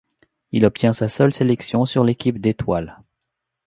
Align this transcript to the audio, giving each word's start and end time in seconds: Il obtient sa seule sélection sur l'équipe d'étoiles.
Il 0.51 0.65
obtient 0.65 0.93
sa 0.93 1.07
seule 1.07 1.31
sélection 1.31 1.85
sur 1.85 2.03
l'équipe 2.03 2.39
d'étoiles. 2.41 2.97